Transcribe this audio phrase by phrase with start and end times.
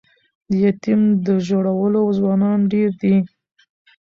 [0.49, 3.15] د یتیم د ژړولو ځوانان ډیر دي